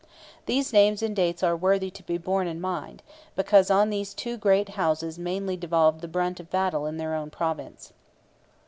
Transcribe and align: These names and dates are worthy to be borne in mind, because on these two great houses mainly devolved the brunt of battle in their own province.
These 0.47 0.73
names 0.73 1.03
and 1.03 1.15
dates 1.15 1.43
are 1.43 1.55
worthy 1.55 1.91
to 1.91 2.01
be 2.01 2.17
borne 2.17 2.47
in 2.47 2.59
mind, 2.59 3.03
because 3.35 3.69
on 3.69 3.91
these 3.91 4.15
two 4.15 4.35
great 4.35 4.69
houses 4.69 5.19
mainly 5.19 5.55
devolved 5.55 6.01
the 6.01 6.07
brunt 6.07 6.39
of 6.39 6.49
battle 6.49 6.87
in 6.87 6.97
their 6.97 7.13
own 7.13 7.29
province. 7.29 7.93